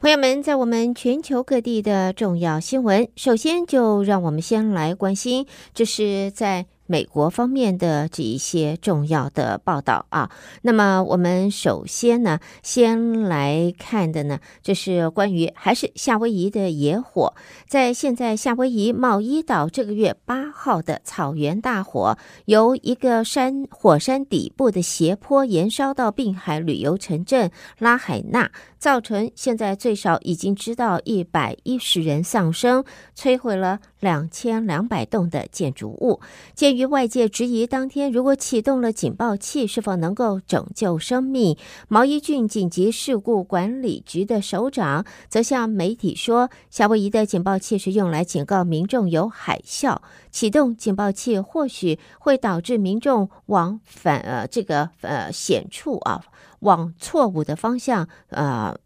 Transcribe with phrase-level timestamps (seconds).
[0.00, 6.64] 朋友们，在我们全球各地的重要新闻，首先就让我们先来关心，这是在。
[6.90, 10.28] 美国方面的这一些重要的报道啊，
[10.62, 17.32] 那么我们首先呢，先来看的呢，就是关于还是夏威夷的野火，
[17.68, 28.50] 在现在夏威夷茂伊岛这个月八号的草原大火，由一个山火山底部的斜坡延烧到滨海旅游城镇拉海纳。
[28.80, 32.82] 造成现在最少已经知道一百一十人丧生，
[33.14, 36.20] 摧毁了两千两百栋的建筑物。
[36.54, 41.56] 鉴于外界质疑当天如果启动了警报器是否能够拯救生命，
[41.88, 49.98] 毛伊郡紧急事故管理局的首长则向媒体说，夏威夷的警报器是用来警告民众有海啸，
[50.30, 56.22] 启动警报器或许会导致民众往反呃这个呃险处啊。
[56.60, 58.76] 往错误的方向，呃，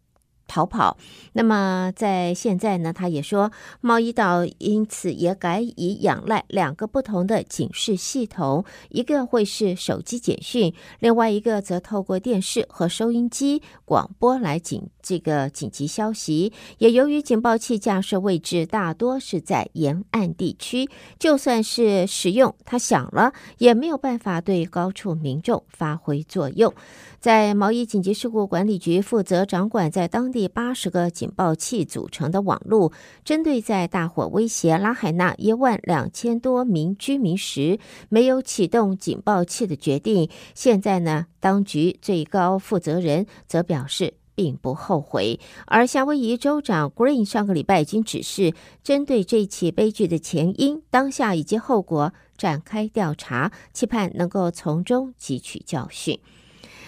[0.47, 0.97] 逃跑。
[1.33, 3.51] 那么在现在呢，他也说，
[3.81, 16.53] 茂伊岛因此也改以仰赖两个不同的警示系统，一个会是手机简讯，另外一个则透过电视和收音机广播来警这个紧急消息。
[16.77, 26.73] 也由于警报器架设位置大多是在沿岸地区，就算是使用，它响了也没有办法对高处民众发挥作用。
[27.19, 32.91] 在毛伊紧急事故管理局负责掌管在当第八十个警报器组成的网络，
[33.23, 40.29] 针对在大火威胁拉海纳一万两千多名居民时没有启动警报器的决定。
[40.53, 45.39] 现在呢，当局最高负责人则表示并不后悔。
[45.67, 56.19] 而夏威夷州长 Green 上个礼拜已经指示，针对这起悲剧的前因、当下以及后果展开调查，期盼能够从中汲取教训。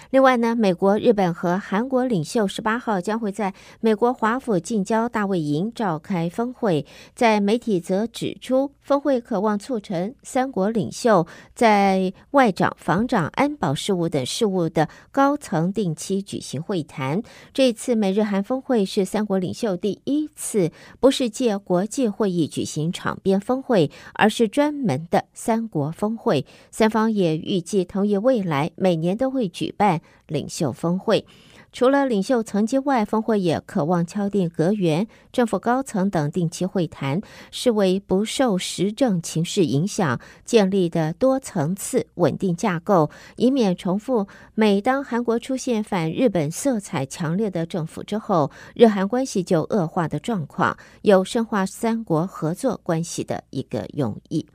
[0.10, 6.86] 另外呢，美国、日本和韩国领袖十八号将会在美国华府近郊大卫营召开峰会。
[7.14, 17.22] 在媒体则指出，峰会渴望促成三国领袖在外长、防长、安保事务等事务的高层定期举行会谈。
[17.54, 26.46] 这次美日韩峰会是三国领袖第一次不是借国际会议举行场边峰会，而是专门的三国峰会。
[26.72, 29.97] 三方也预计同意未来每年都会举办。
[30.28, 31.26] 领袖峰会，
[31.72, 37.22] 除了领袖层级外，峰会也渴望敲定阁员、政府高层等定期会谈，
[37.52, 54.46] 视为不受时政情势影响建立的多层次稳定架构，以免重复每当韩国出现反日本色彩强烈的政府之后，日韩关系就恶化的状况，有深化三国合作关系的一个用意。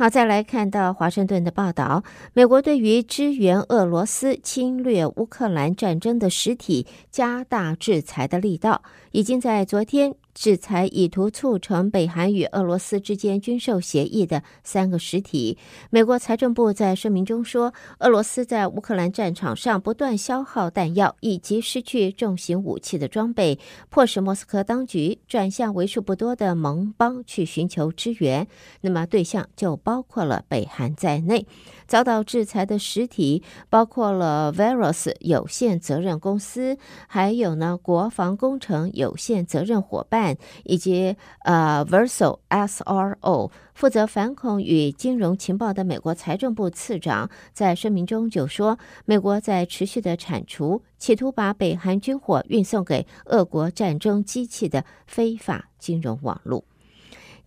[0.00, 2.02] 好，再来看到华盛顿的报道，
[2.32, 10.14] 美国对于支援俄罗斯侵略乌克兰战争的实体加大制裁的力道，已经在昨天。
[10.40, 15.58] 制裁以图促成北韩与俄罗斯之间军售协议的三个实体。
[15.90, 23.58] 美国财政部在声明中说，俄罗斯在乌克兰战场上不断消耗弹药以及失去重型武器的装备，
[23.90, 28.48] 迫使莫斯科当局转向为数不多的盟邦去寻求支援。
[28.80, 31.46] 那么对象就包括了北韩在内。
[31.86, 36.78] 遭到制裁的实体包括了 Veros 有限责任公司，
[37.08, 40.29] 还有呢国防工程有限责任伙伴，
[40.64, 56.64] 以及呃 Verso SRO 负责反恐与金融情报的美国财政部次长在声明中就说，美国在持续的铲除企图把北韩军火运送给俄国战争机器的非法金融网络。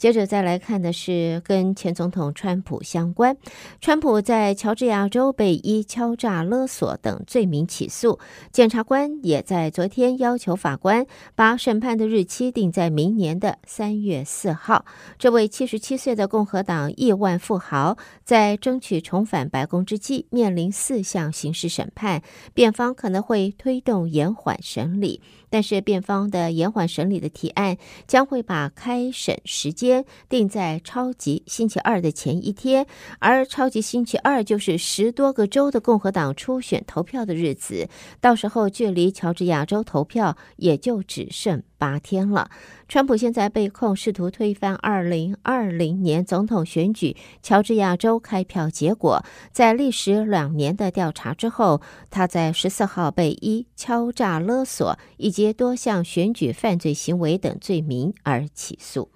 [0.04, 3.38] 接着再来看的是跟前总统川普相关，
[3.80, 8.20] 川普在乔治亚州被依敲诈勒索等罪名起诉，
[8.52, 11.06] 检察官也在昨天要求法官
[11.36, 14.84] 把审判的日期定在明年的三月四号。
[15.18, 22.22] 这位七十七岁的共和党亿万富豪在争取重返白宫之际，面临四项刑事审判，
[22.54, 25.22] 辩方可能会推动延缓审理。
[25.54, 27.78] 但是，辩方的延缓审理的提案
[28.08, 32.88] 将会把开审时间定在超级星期二的前一天，
[33.20, 37.88] 而超级星期二就是十多个州的共和党初选投票的日子。
[38.20, 42.50] 到时候，距离乔治亚州投票也就只剩八天了。
[42.88, 51.82] 川普现在被控试图推翻二零二零年总统选举乔治亚州开票结果，在历时两年的调查之后，
[52.12, 59.10] 他在十四号被一敲诈勒索以及多项选举犯罪行为等罪名而起诉。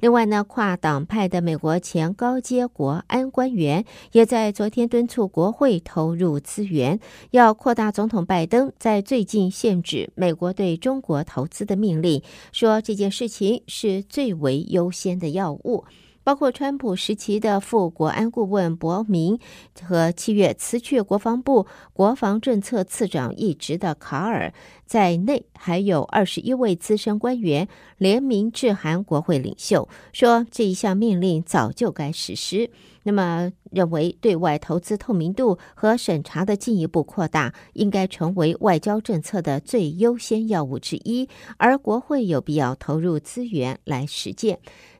[0.00, 7.00] 另外呢，跨党派的美国前高阶国安官员也在昨天敦促国会投入资源，
[7.32, 12.22] 要扩大总统拜登在最近限制美国对中国投资的命令，
[12.52, 15.84] 说这件事情是最为优先的要务。
[16.28, 19.38] 包括川普时期的副国安顾问伯明
[19.82, 24.52] 和七月辞去国防部国防政策次长一职的卡尔
[24.84, 27.66] 在内，还有二十一位资深官员
[27.96, 32.70] 联名致函国会领袖，说这一项命令早就该实施。
[33.04, 41.26] 那么，认为对外投资透明度和审查的进一步扩大，应该成为外交政策的最优先要务之一，
[41.56, 44.58] 而国会有必要投入资源来实践。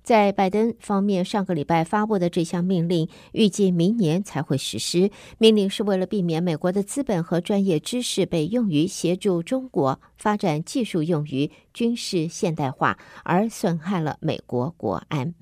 [0.08, 5.10] 在拜登方面，上个礼拜发布的这项命令，预计明年才会实施。
[5.36, 15.34] 命令是为了避免美国的资本和专业知识被用于协助中国发展技术，用于军事现代化，而损害了美国国安。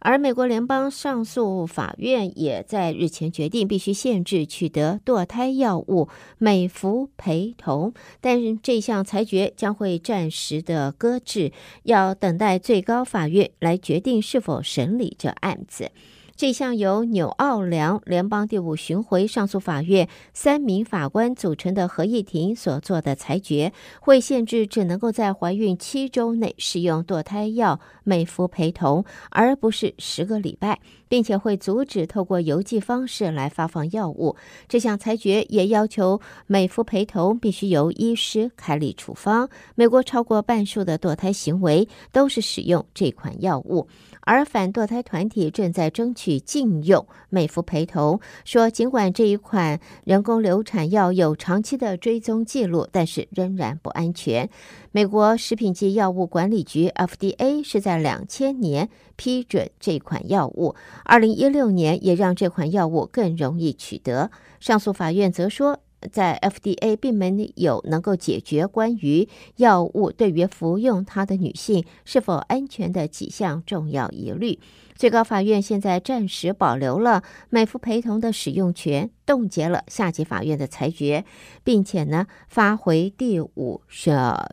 [0.00, 6.08] 而美国联邦上诉法院也在日前决定，必须限制取得堕胎药物
[6.38, 11.52] 美服陪同，但是这项裁决将会暂时的搁置，
[11.82, 15.90] 要等待最高法院来决定是否审理这案子。
[16.38, 30.78] 这项由纽奥良联邦第五巡回上诉法院三名法官组成的合议庭所做的裁决，会限制只能够在怀孕七周内使用堕胎药美福陪同，而不是十个礼拜，
[31.08, 34.36] 并且会阻止透过邮寄方式来发放药物。
[34.68, 39.48] 这项裁决也要求美福培酮必须由医师开立处方。
[39.74, 43.88] 美国超过半数的堕胎行为都是使用这款药物。
[44.22, 54.50] 而反堕胎团体正在争取禁用美福培酮，说尽管这一款人工流产药有长期的追踪记录，但是仍然不安全。
[54.92, 64.30] 美国食品及药物管理局 FDA 是在两千年批准这款药物，二零一六年也让这款药物更容易取得。
[64.60, 65.80] 上诉法院则说，
[66.12, 74.58] 在 FDA 并没有能够解决关于药物对于服用它的女性是否安全的几项重要疑虑。
[74.94, 81.24] 最高法院现在暂时保留了美福陪同的使用权，冻结了下级法院的裁决，
[81.62, 83.80] 并且呢发回第五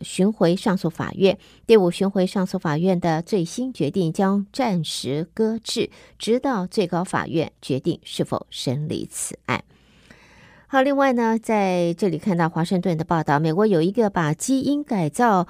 [0.02, 1.38] 巡回上诉法院。
[1.66, 5.90] 第五巡回上诉法院的最新决定将暂时搁置，
[6.20, 9.64] 直到最高法院决定是否审理此案。
[10.76, 15.48] 好，另外呢，在这里看到华盛顿的报道，美国有一个把基因改造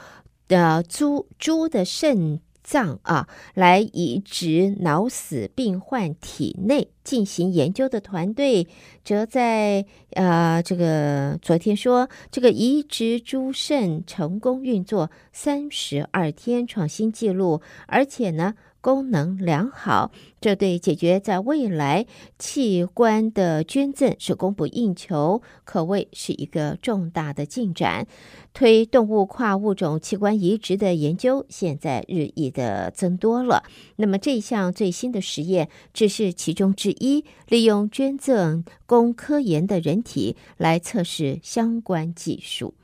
[0.47, 8.67] 的猪猪的肾脏啊，来移植脑死病患体内进行研究的团队，
[9.03, 18.53] 则在呃这个昨天说，这个移植猪肾成功运作三十二天，创新纪录，而且呢。
[18.85, 22.05] 功能良好，这对解决在未来
[22.37, 28.05] 器官的捐赠是供不应求，可谓是一个重大的进展。
[28.53, 33.63] 推动物跨物种器官移植的研究现在日益的增多了。
[33.95, 42.75] 那么这项最新的实验只是其中之一，利用捐赠供科研的人体来测试相关技术。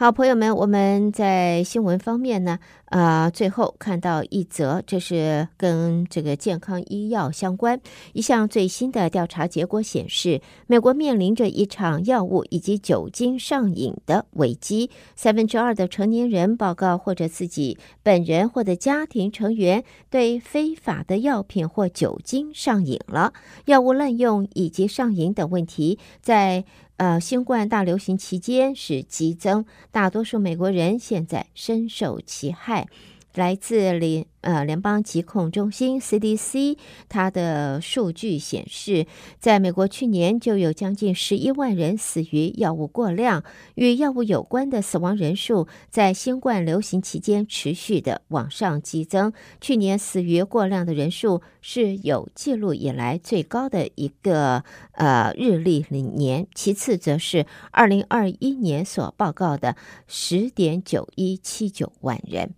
[0.00, 7.78] 好，朋友们，我们在新闻方面呢，啊、呃，最后看到一则，这是跟这个健康医药相关。
[8.14, 14.88] 一项最新的调查结果显示，美国面临着一场药物以及酒精上瘾的危机。
[15.16, 23.34] 三分之二的成年人报告，或者自己本人或者家庭成员对非法的药品或酒精上瘾了。
[23.66, 26.64] 药物滥用以及上瘾等问题，在
[27.00, 32.88] 呃，新冠大流行期间是激增，大多数美国人现在深受其害。
[33.34, 36.76] 来自联呃联邦疾控中心 CDC，
[37.08, 39.06] 它的数据显示，
[39.38, 43.44] 在美国去年就有将近十一万人死于药物过量，
[43.74, 49.32] 与药物有关的死亡人数在新冠流行期间持续的往上激增。
[49.60, 59.76] 去年死于过量的人数是有记录以来最高的一个呃日历年，其次则是二零二一年所报告的
[60.08, 62.54] 十点九一七九万人。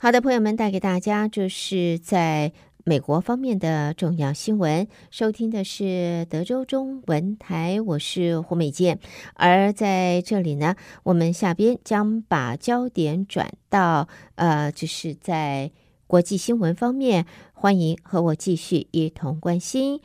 [0.00, 2.52] 好的，朋友们，带给大家这是在
[2.84, 4.86] 美国方面的重要新闻。
[5.10, 9.00] 收听的是德州中文台，我是胡美健。
[9.34, 15.72] 而在这里呢，我们下边将把焦点转到呃，就是在
[16.06, 20.00] 国际新闻方面，欢迎和我继续一同关心。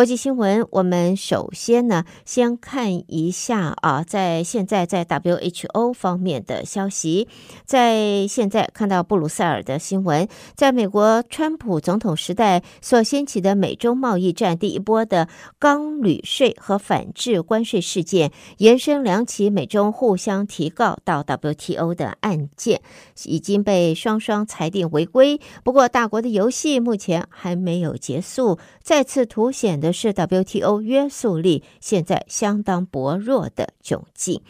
[0.00, 7.28] 国际新闻，我们首先呢，先看一下啊，在现在在 WHO 方面的消息，
[7.66, 15.28] 在现在看到布鲁塞尔的新闻，在美国川普总统时代所掀起的美中贸易战第一波的
[15.58, 22.80] 钢旅税和反制关税事件，延伸两起美中互相提告到 WTO 的案件，
[23.26, 25.38] 已经被双双裁定违规。
[25.62, 29.89] 不过，大国的游戏目前还没有结束，再次凸显的。
[29.92, 34.40] 是 WTO 约束力现在相当薄弱的窘境，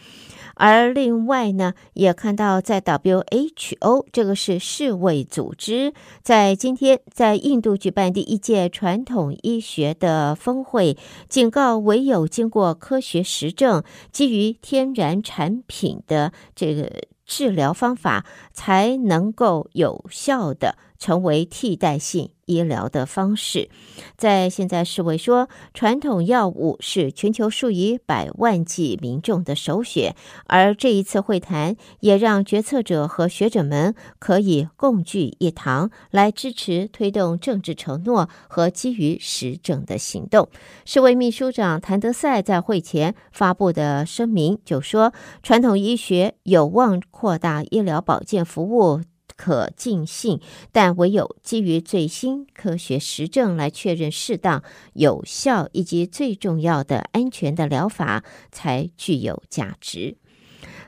[0.55, 10.97] 而另外呢，也看到在 WHO 这个是世卫组织，在今天在印度举办第一届传统医学的峰会，
[11.29, 16.91] 警告唯有经过科学实证，基于天然产品的这个
[17.25, 22.29] 治疗方法，才能够有效的成为替代性。
[22.45, 23.69] 医疗的方式，
[24.17, 30.17] 在现在世卫说，传统药物是全球数以百万计民众的首选，
[30.47, 40.49] 而这一次会谈也让决策者和学者们可以共聚一堂，来支持推动政治承诺和基于实证的行动。
[40.83, 48.99] 世卫秘书长谭德赛在会前发布的声明就说，传统医学有望扩大医疗保健服务。
[49.41, 50.39] 可进性，
[50.71, 54.61] 但唯有基于最新科学实证来确认适当、
[54.93, 60.15] 有效以及最重要的安全的疗法，才具有价值。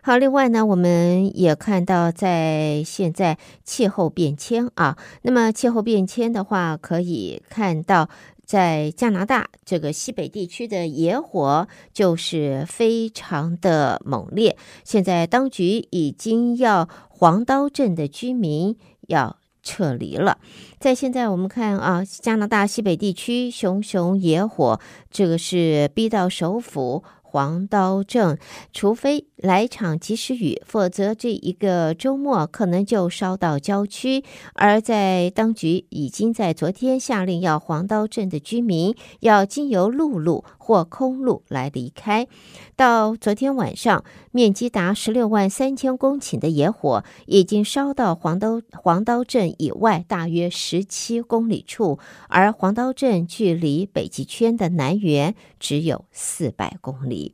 [0.04, 8.08] 好，另外呢，我们也看到在现在气候变迁啊，那么气候变迁的话，可以看到
[8.46, 16.88] 在加拿大这个西北地区的野火就是非常的猛烈，现在当局已经要。
[17.24, 18.76] 黄刀镇的居民
[19.08, 20.40] 要撤离了。
[20.78, 24.78] 在现在，我们看啊，加拿大西北地区熊熊野火，
[25.10, 27.02] 这个是逼到首府。
[27.34, 28.38] 黄刀镇，
[28.72, 34.24] 除非来场及时雨，否则这一个周末可能就烧到郊区。
[34.54, 42.28] 而在当局已经在昨天下令，要黄刀镇的居民要经由陆路或空路来离开。
[42.76, 51.98] 到昨天晚上，面积达十六万三千公顷的野火已经烧到黄刀黄刀镇以外大约十七公里处，
[52.28, 57.23] 而黄刀镇距离北极圈的南缘只有四百公里。
[57.24, 57.34] Hawaii.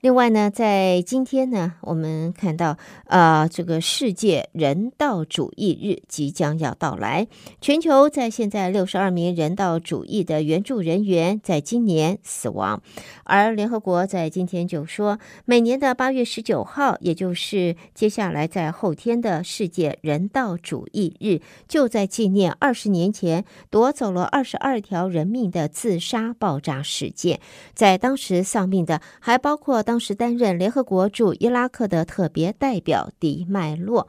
[0.00, 7.28] 另外呢，在今天呢，我们看到，呃，这个世界人道主义日即将要到来。
[7.60, 12.82] 全球在现在六十二名人道主义的援助人员在今年死亡，
[13.24, 27.38] 而联合国在今天就说，每年的八月十九号，也就是接下来在后天的世界人道主义日，就在纪念二十年前夺走了二十二条人命的自杀爆炸事件。
[27.74, 29.84] 在当时丧命的还包括。
[29.90, 34.06] 当时担任联合国驻伊拉克的特别代表迪麦洛，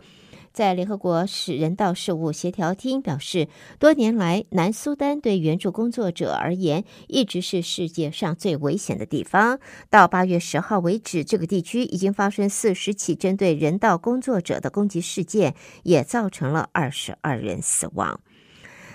[0.54, 3.48] 在联合国使人道事务协调厅表示，
[3.80, 9.60] 多年来南苏丹对援助工作者而言一直是世界上最危险的地方。
[9.90, 18.20] 到八月十号为止，这个地区已经发生四十起针对人道工作者的攻击事件，也造成了二十二人死亡。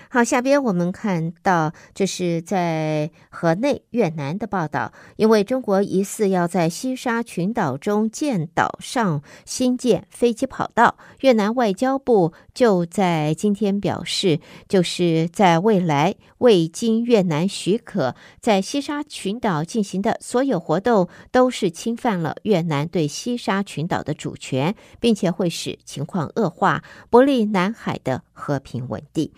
[0.09, 29.31] 好，下边我们看到这是在河内越南的报道，因为中国疑似要在西沙群岛中建岛上新建飞机跑道，越南外交部就在今天表示，就是在未来未经越南许可，在西沙群岛进行的所有活动都是侵犯了越南对西沙群岛的主权，并且会使情况恶化，不利南海的和平稳定。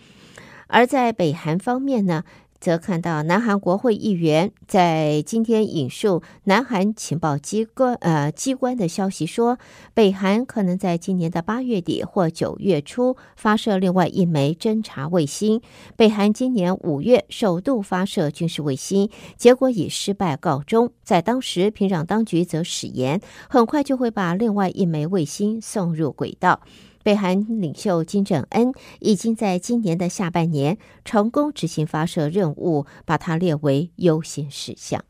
[0.70, 2.24] 而在北韩方面呢，
[2.60, 9.58] 则看到南韩国会议员在今天引述南韩情报机关呃机关的消息说，
[9.94, 15.60] 北韩可能在今年的八月底或九月初发射另外一枚侦察卫星。
[15.96, 20.92] 北韩今年五月首度发射军事卫星，结果以失败告终。
[21.02, 26.60] 在当时，平壤当局则誓言很快就会把另外一枚卫星送入轨道。
[27.02, 35.04] 北韩领袖金正恩已经在今年的下半年成功执行发射任务，把它列为优先事项。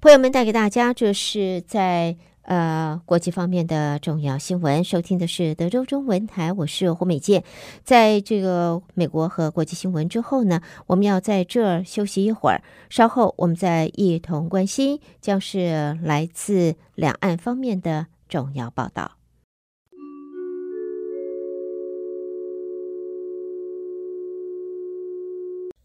[0.00, 4.82] 朋友们，带给大家这是在呃国际方面的重要新闻。
[4.82, 7.44] 收听的是德州中文台，我是胡美健。
[7.84, 19.21] 在这个美国和国际新闻之后呢，我们要在这儿休息一会儿，稍后我们再一同关心将是来自两岸方面的重要报道。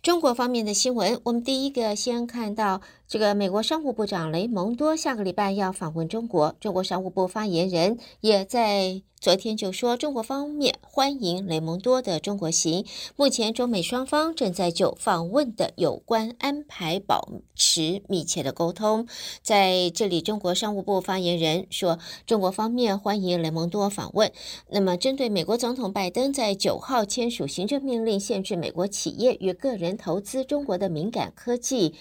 [0.07, 9.01] 中国方面的新闻，我们第一个先看到这个美国商务部长雷蒙多下个礼拜要访问中国，中国商务部发言人也在。
[9.19, 12.85] 昨天就说，中国方面欢迎雷蒙多的中国行。
[13.15, 19.07] 目前中美双方正在就访问的有关安排保持密切的沟通。
[19.41, 21.97] 在这里，中国商务部发言人说，
[22.27, 24.31] 中国方面欢迎雷蒙多访问。
[24.69, 31.95] 那么，针对美国总统拜登在九号签署行政命令，限制美国企业与个人投资中国的敏感科技。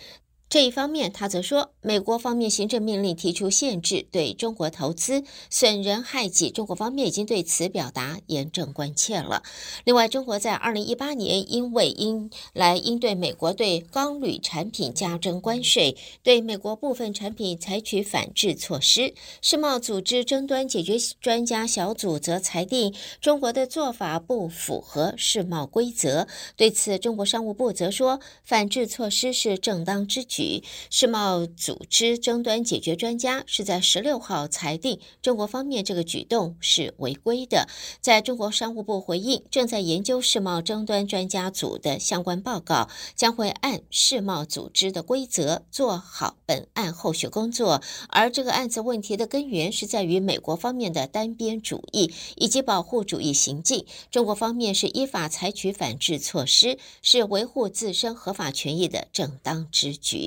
[0.48, 6.50] 这一方面，他则说，美国方面行政命令提出限制对中国投资，损人害己。
[6.50, 9.42] 中国方面已经对此表达严正关切了。
[9.84, 19.14] 另外，中国在二零一八年因为应来应对美国对钢铝产品加征关税，对美国部分产品采取反制措施。
[19.42, 26.28] 世贸组织争端解决专家小组则裁定中国的做法不符合世贸规则。
[26.56, 30.35] 对此，中国商务部则说，反制措施是正当之举。
[30.36, 37.68] 局世贸组织争端解决专家是在十六号裁定中国方面这个举动是违规的。
[38.00, 47.80] 在中国商务部回应，正在研究世贸争端专家组的相关报告，将会按世贸组织的规则做好本案后续工作。
[48.08, 53.86] 而这个案子问题的根源是在于美国方面的单边主义以及保护主义行径。
[54.10, 60.25] 中国方面是依法采取反制措施，是维护自身合法权益的正当之举。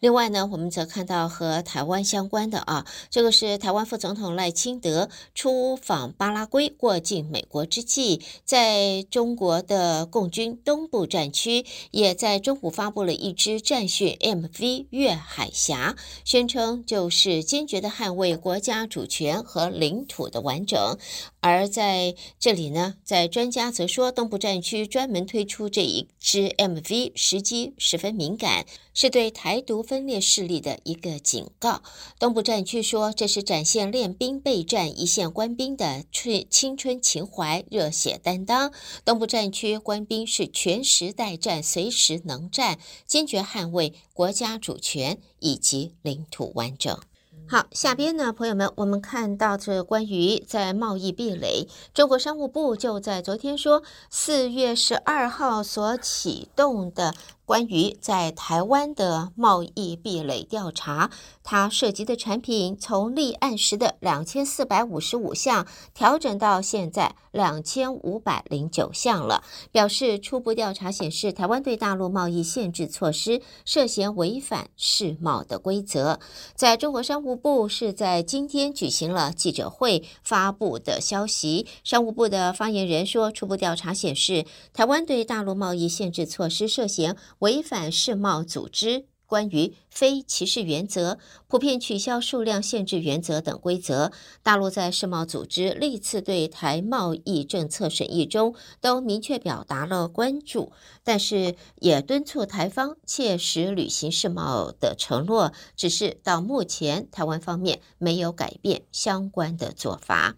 [0.00, 20.98] 另外呢，我们则看到和台湾相关的啊，这个是台湾副总统赖清德出访巴拉圭过境美国之际，在中国的共军东部战区，也在中午发布了一支战训 MV 越海峡，宣称就是坚决的捍卫国家主权和领土的完整。
[21.40, 31.82] 而在这里呢，在专家则说，东部战区专门推出这一支 MV，时机十分敏感，是对台独分裂势力的一个警告。
[32.18, 38.72] 东部战区说，这是展现练兵备战一线官兵的春青春情怀、热血担当。
[39.04, 46.98] 东部战区官兵是全时待战，随时能战，坚决捍卫国家主权以及领土完整。
[47.46, 57.14] 好，下边呢，朋友们，我们看到这关于在贸易壁垒，中国商务部就在昨天说，四月十二号所启动的。
[57.46, 61.10] 关于在台湾的贸易壁垒调查，
[61.42, 69.44] 它涉及的产品从立案时的两千四百五十五项调整到现在两千五百零九项了。
[69.70, 76.18] 表示初步调查显示，台湾对大陆贸易限制措施涉嫌违反世贸的规则。
[76.54, 87.14] 在中国商务部是在今天举行了记者会发布的消息，商务部的发言人说，初步调查显示，台湾对大陆贸易限制措施涉嫌。
[87.40, 91.18] 违反世贸组织关于非歧视原则、
[91.48, 94.12] 普遍取消数量限制原则等规则。
[94.42, 105.52] 大陆在世贸组织历次对台贸易政策审议中都明确表达了关注，但是也敦促台方切实履行世贸的承诺。
[105.74, 110.36] 只是到目前，台湾方面没有改变相关的做法。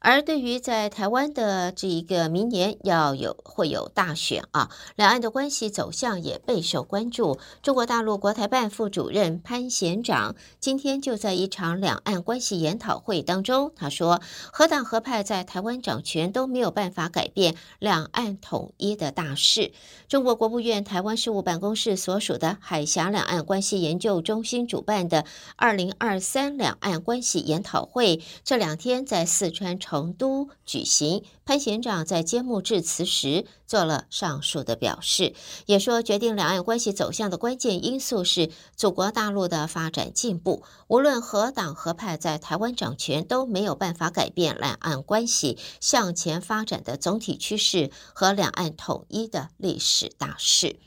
[0.00, 7.38] 而对于在台湾的这一个明年要有会有大选啊，两岸的关系走向也备受关注。
[7.62, 14.20] 中国大陆国台办副主任潘贤掌今天就在一场两岸关系研讨会当中，他说
[14.52, 19.72] ：“何党何派在台湾掌权都没有办法改变两岸统一的大势。”
[20.08, 29.59] 中国国务院台湾事务办公室所属的海峡两岸关系研究中心主办的二零二三两岸关系研讨会，这两天在四川。
[29.60, 35.34] 川成都举行，潘贤掌在揭幕致辞时做了上述的表示，
[35.66, 50.80] 也说决定两岸关系走向的关键因素是祖国大陆的发展进步，无论何党何派在台湾掌权都没有办法改变两岸关系向前发展的总体趋势和两岸统一的历史大势。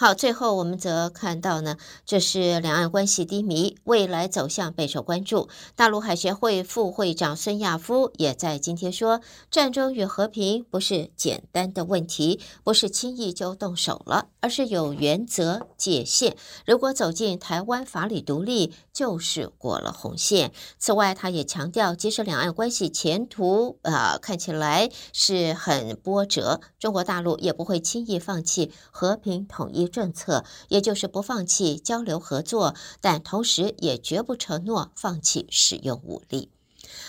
[0.00, 5.50] 好，最后我们则看到呢，这是两岸关系低迷，未来走向备受关注。
[5.76, 16.34] 大陆海协会副会长孙亚夫也在今天说，战争与和平不是简单的问题，不是轻易就动手了，而是有原则界限。
[16.64, 20.52] 如果走进台湾法理独立，就是过了红线。
[20.78, 29.89] 此外，他也强调，即使两岸关系前途啊、呃、看起来是很波折，中国大陆也不会轻易放弃和平统一。
[29.90, 36.50] 政策，也就是不放弃交流合作，但同时也绝不承诺放弃使用武力。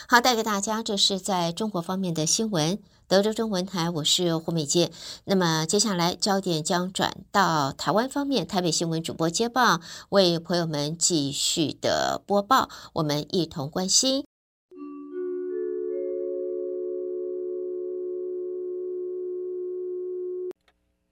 [0.08, 2.80] 好，带给大家这是在中国方面的新闻。
[3.08, 4.92] 德州中文台，我是胡美健。
[5.26, 14.31] 那么接下来焦点将转到台湾方面，台北新闻主播接棒，为朋友们继续的播报，我们一同关心。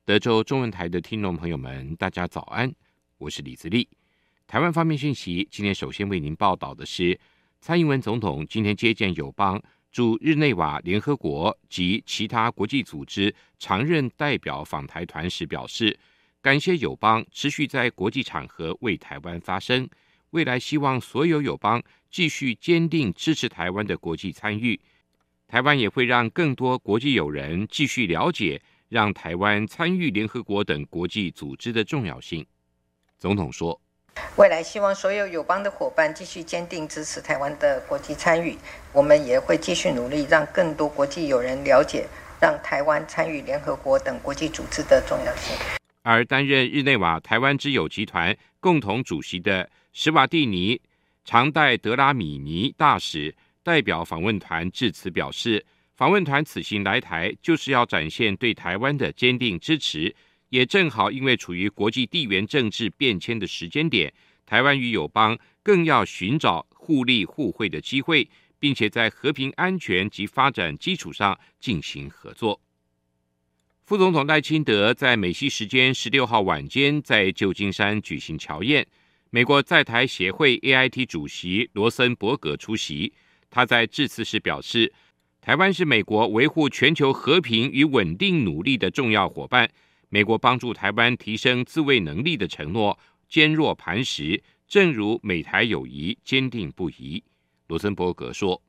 [0.09, 2.73] 德州中文台的听众朋友们，大家早安，
[3.19, 3.87] 我是李自立。
[4.47, 7.15] 台湾方面讯息，今天首先为您报道的是，
[7.61, 15.95] 蔡英文总统今天接见友邦驻日内瓦联合国及其他国际组织常任代表访台团时表示，
[16.41, 19.87] 感谢友邦持续在国际场合为台湾发声，
[20.31, 24.79] 未来希望所有友邦继续坚定支持台湾的国际参与，
[25.47, 28.59] 台湾也会让更多国际友人继续了解。
[28.89, 32.43] 让台湾参与联合国等国际组织的重要性，
[33.19, 33.79] 总统说
[34.35, 38.57] ：“未来希望所有友邦的伙伴继续坚定支持台湾的国际参与，
[38.91, 42.07] 我们也会继续努力，让更多国际友人了解，
[42.41, 45.55] 让台湾参与联合国等国际组织的重要性。”
[46.01, 50.81] 而担任日内瓦台湾之友集团共同主席的史瓦蒂尼
[51.23, 55.63] 常代德拉米尼大使代表访问团致辞表示。
[55.99, 60.15] 访问团此行来台，就是要展现对台湾的坚定支持，
[60.47, 64.13] 也正好因为处于国际地缘政治变迁的时间点，
[64.45, 72.61] 台湾与友邦更要寻找互利互惠的机会，并且在和平、安全及发展基础上进行合作。
[73.85, 78.87] 副总统赖清德在美西时间十六号晚间在旧金山举行侨宴，
[79.31, 83.11] 美国在台协会 AIT 主席罗森伯格出席，
[83.49, 84.93] 他在致辞时表示。
[85.41, 89.69] 台湾是美国维护全球和平与稳定努力的重要伙伴。
[90.09, 92.97] 美国帮助台湾提升自卫能力的承诺
[93.27, 97.23] 坚若磐石，正如美台友谊坚定不移。
[97.67, 98.61] 罗森伯格说。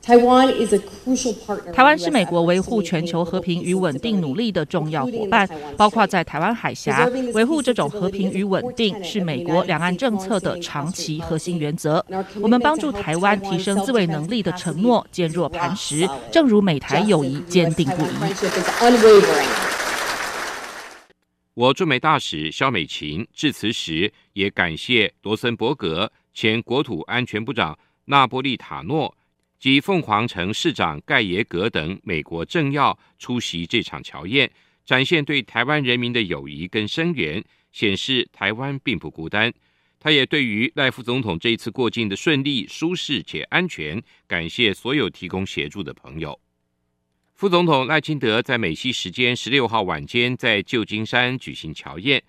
[0.00, 12.02] 台湾是美国维护全球和平与稳定努力的重要伙伴，包括在台湾海峡维护这种和平与稳定，是美国两岸政策的长期核心原则。
[12.40, 18.08] 我们帮助台湾提升自卫能力的承诺坚若磐石，正如美台友谊坚定不移。
[21.52, 29.14] 我驻美大使肖美琴致辞时也感谢罗森伯格、前国土安全部长纳波利塔诺。
[29.58, 34.50] 及凤凰城市长盖耶格等美国政要出席这场侨宴，
[34.84, 37.42] 展现对台湾人民的友谊跟声援，
[37.72, 39.52] 显示台湾并不孤单。
[40.00, 46.38] 他也对于赖副总统这一次过境的顺利、舒适且安全，感谢所有提供协助的朋友。
[47.34, 52.22] 副总统赖清德在美西时间十六号晚间在旧金山举行侨宴，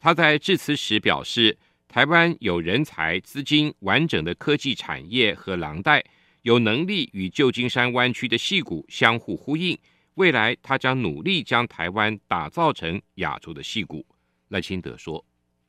[0.00, 6.04] 他在致辞时表示，台湾有人才、资金、完整的科技产业和廊带。
[6.42, 9.78] 有能力与旧金山湾区的矽谷相互呼应，
[10.14, 14.04] 未来他将努力将台湾打造成亚洲的矽谷。
[14.48, 15.24] 赖清德说：“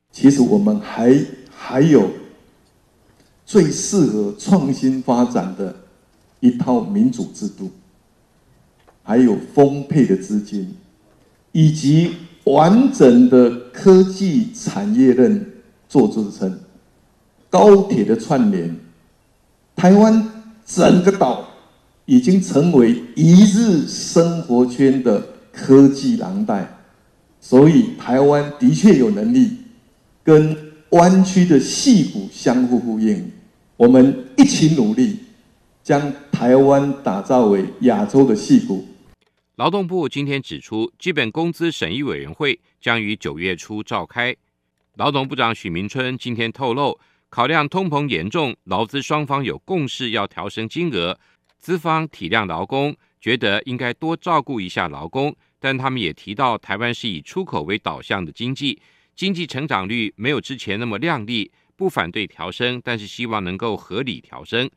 [0.10, 1.16] 其实我们还
[1.56, 2.10] 还有
[3.46, 5.86] 最适合创新发展的
[6.40, 7.72] 一套民主制度，
[9.04, 10.76] 还有丰沛的资金，
[11.52, 15.46] 以及完整的科技产业链
[15.88, 16.60] 做支撑，
[17.52, 18.76] 高铁的串联，
[19.76, 20.28] 台湾。”
[20.66, 21.48] 整个岛
[22.06, 25.22] 已经成为一日生活圈的
[25.52, 26.80] 科技廊带，
[27.40, 29.58] 所以台湾的确有能力
[30.24, 33.32] 跟湾区的矽谷相互呼应。
[33.76, 35.20] 我们一起努力，
[35.84, 38.88] 将台湾打造为亚洲的矽谷。
[39.56, 44.36] 劳动部今天指出，基本工资审议委员会将于九月初召开。
[44.96, 47.00] 劳动部长许明春今天透露。
[47.34, 51.20] 考量通膨严重，劳资双方有共识要调升金额。
[51.58, 58.80] 资方体谅劳工，觉得应该多照顾一下劳工，但他们也提到，台湾是以出口为导向的经济，
[59.16, 64.70] 经济成长率没有之前那么亮丽，不反对调升，但是希望能够合理调升。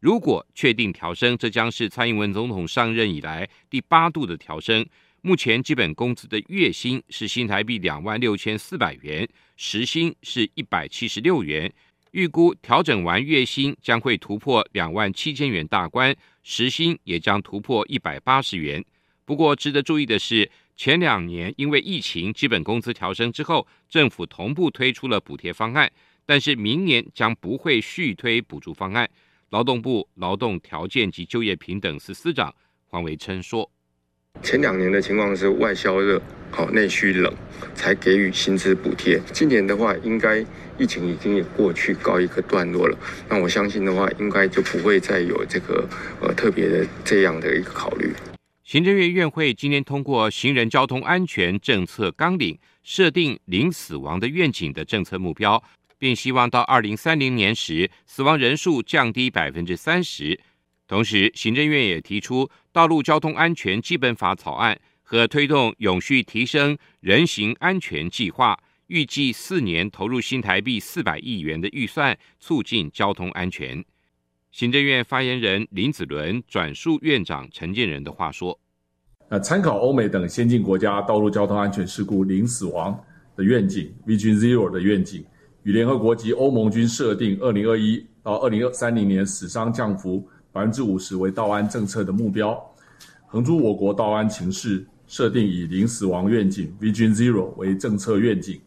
[0.00, 4.86] 如果确定调升，这将是蔡英文总统上任以来第八度的调升。
[5.20, 11.70] 目前基本工资的月薪是新台币两万六千四百元，时薪是一百七十六元。
[12.12, 18.84] 预估调整完月薪将会突破两万七千元大关，时薪也将突破一百八十元。
[19.24, 25.90] 不过值得注意的是，前两年因为疫情，基本工资调升之后，政府同步推出了补贴方案，
[26.24, 29.08] 但是明年将不会续推补助方案。
[29.50, 32.54] 劳动部劳动条件及就业平等司司长
[32.86, 33.70] 黄维琛说。
[34.48, 37.30] 前两年的情况是外销热，好内需冷，
[37.74, 39.20] 才给予薪资补贴。
[39.30, 40.42] 今年的话，应该
[40.78, 42.98] 疫情已经也过去告一个段落了。
[43.28, 45.86] 那我相信的话，应该就不会再有这个
[46.22, 48.10] 呃特别的这样的一个考虑。
[48.64, 55.62] 行政院院会今天通过行人交通安全政策纲领，设定零死亡的愿景的政策目标，
[55.98, 60.40] 并希望到二零三零年时，死亡人数降低百分之三十。
[60.86, 62.46] 同时，行政院也提出
[62.78, 73.84] 《道路交通安全基本法》草案和推动永续提升人行安全计划，预计四年投入新台币四百亿元的预算，促进交通安全。
[74.52, 78.56] 行政院发言人林子伦转述院长陈建仁的话说
[79.28, 82.96] ：“呃，参考欧美等先进国家道路交通安全事故零死亡
[83.34, 85.24] 的愿景 （Vision Zero） 的愿景，
[85.64, 92.58] 与联合国及欧盟均设定二零二一到二零三零年死伤降幅百分之五十为道安政策的目标，
[93.26, 98.60] 横诸我国道安情势，设定以零死亡愿景 （Vision Zero） 为政策愿景，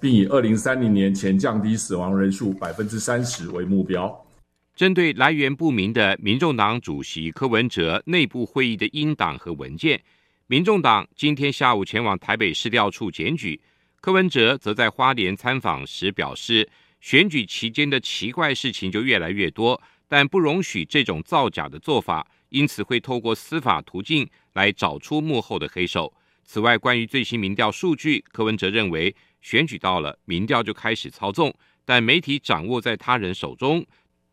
[0.00, 4.26] 并以二零三零年前降低死亡人数百分之三十为目标。”
[4.74, 10.00] 针对来源不明的民众党主席柯文哲内部会议的英党和文件，
[10.46, 13.60] 民众党今天下午前往台北市调处检举。
[14.00, 16.68] 柯文哲则在花莲参访时表示，
[17.00, 19.80] 选举期间的奇怪事情就越来越多，
[20.12, 26.12] 但不容许这种造假的做法，因此会透过司法途径来找出幕后的黑手。
[26.44, 31.50] 此外，关于最新民调数据，柯文哲认为选举到了，民调就开始操纵，
[31.86, 33.82] 但媒体掌握在他人手中。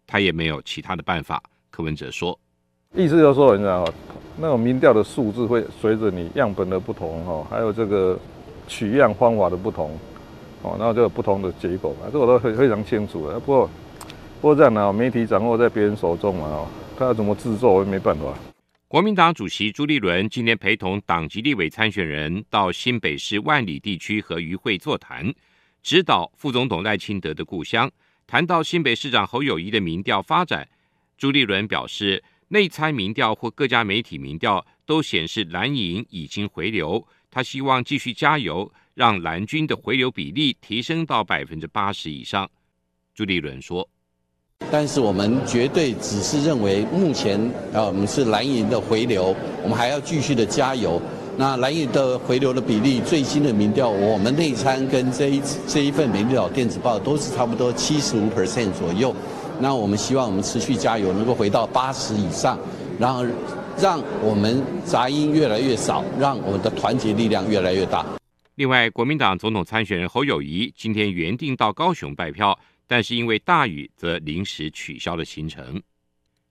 [0.06, 2.38] 他也没有其他的办法，柯文哲说
[2.94, 3.88] ：“意思就是说，你知道，
[4.36, 8.20] 那种民调的数字会随着你样本的不同，哈，还有这个
[8.68, 9.98] 取样方法的不同，
[10.62, 13.40] 哦，然后就有不同的结果嘛，这我都非非常清楚的。
[13.40, 13.70] 不过，
[14.42, 18.34] 不过这样呢，媒体掌握在别人手中嘛，哦，他要怎么制作，我也没办法。”
[18.88, 25.32] 国民党主席朱立伦今天陪同党籍立委参选人到新北市万里地区和渔会座谈，
[25.84, 27.92] 指导副总统赖清德的故乡。
[28.26, 30.68] 谈到新北市长侯友宜的民调发展，
[31.18, 42.50] 朱立伦表示，内参民调或各家媒体民调都显示蓝营已经回流，他希望继续加油，让蓝军的回流比例提升到百分之八十以上。
[43.14, 43.88] 朱立伦说
[44.72, 47.40] ：“但是我们绝对只是认为目前
[47.74, 51.02] 啊，我们是蓝营的回流，我们还要继续的加油。”
[51.38, 59.16] 那蓝营的回流的比例，最新的民调，我们内参跟这一这一份民调电子报都是差不多七十五 percent 左右。
[59.60, 62.60] 那我们希望我们持续加油，能够回到八十以上，
[63.00, 63.26] 然后
[63.80, 68.06] 让我们杂音越来越少，让我们的团结力量越来越大。
[68.56, 75.80] 另外，国民党总统参选人侯友谊今天原定到高雄拜票，但是因为大雨，则临时取消了行程。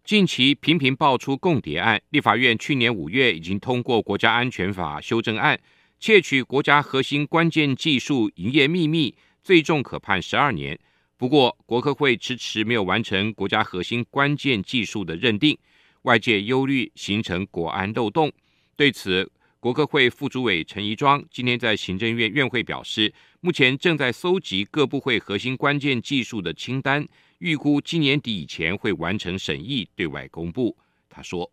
[0.05, 5.59] 近期频频爆出共谍案，立法院去年五月已经通过国家安全法修正案，
[5.99, 10.79] 窃取国家核心关键技术营业秘密，最重可判十二年。
[11.17, 15.59] 不过，国科会迟迟没有完成国家核心关键技术的认定，
[16.03, 18.33] 外界忧虑形成国安漏洞。
[18.77, 19.29] 对此，
[19.61, 27.05] 国科会副主委陈怡庄今天在行政院院会表示，目前正在搜集各部会核心关键技术的清单。
[27.39, 30.77] 预估今年底以前会完成审议，对外公布。
[31.11, 31.51] 他说：“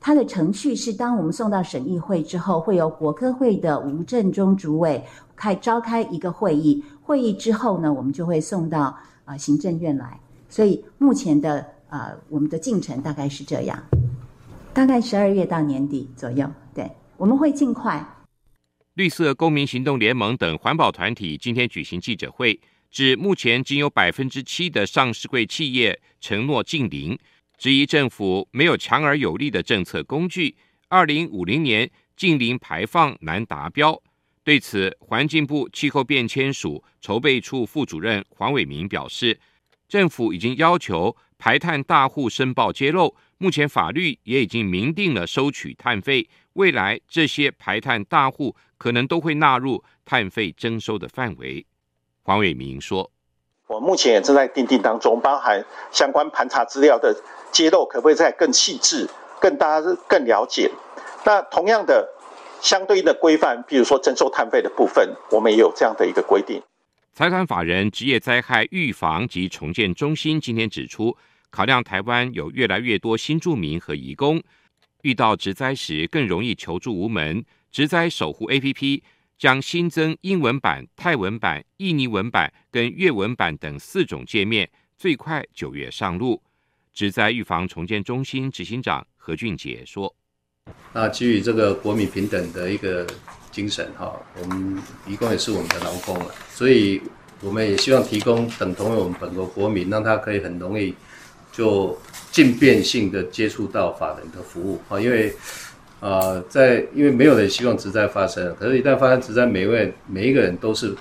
[0.00, 10.18] 他的程序是，当我们送到审议会之后，会由国科会的吴政忠主委开召开一个会议，会议之后呢，我们就会送到啊、行政院来。
[10.48, 13.82] 所以目前的啊、我们的进程大概是这样，
[14.72, 16.50] 大概十二月到年底左右。
[17.18, 18.04] 我们会尽快。”
[18.94, 22.60] 绿色公民行动联盟等环保团体今天举行记者会。
[22.88, 27.18] 指目前仅有百分之七的上市柜企业承诺净零，
[27.58, 30.56] 质疑政府没有强而有力的政策工具，
[30.88, 34.00] 二零五零年净零排放难达标。
[34.42, 39.38] 对此，环境部气候变迁署筹备处副主任黄伟明表示，
[39.88, 51.66] 政府已经要求排碳大户申报揭露，目前法律也已经明定了收取碳费，未来这些排碳大户可能都会纳入碳费征收的范围。
[52.22, 53.10] 黄伟明说
[53.68, 57.14] ：“我目前也正在订定当中，包含相关盘查资料的
[57.52, 59.08] 揭露，可不可以再更细致、
[59.40, 60.70] 更大家更了解？
[61.24, 62.08] 那同样的，
[62.60, 66.62] 相对应的规范，比如说征收碳费的部分，我们也有这样的一个规定。”
[67.16, 71.16] 财团法人职业灾害预防及重建中心今天指出，
[71.48, 74.38] 考量台湾有越来越多新住民和移工，
[75.00, 79.00] 遇到职灾时更容易求助无门，职灾守护 APP。
[79.38, 86.42] 将新增英文版、泰文版、印尼文版跟粤文版等四种界面，最快九月上路。
[86.92, 90.14] 职灾预防重建中心执行长何俊杰说
[90.96, 93.06] ：“那基于这个国民平等的一个
[93.52, 97.02] 精神，哈，我们移工也是我们的劳工了，所以
[97.42, 100.94] 我们也希望提供等同于我们本国国民，让他可以很容易
[101.52, 101.94] 就
[102.32, 105.36] 渐变性的接触到法人的服务啊，因为。”
[105.98, 110.94] 呃，在因为没有人希望职灾发生，可是，一旦发生职灾，每一位每一个人都是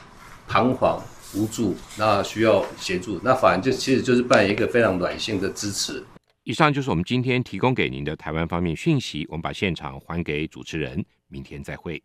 [0.48, 1.04] 彷徨
[1.34, 6.02] 无助，那需要协助，那法人就其实就是扮演一个非常软性的支持。
[6.46, 12.02] 以上就是我们今天提供给您的台湾方面讯息，我们把现场还给主持人，明天再会。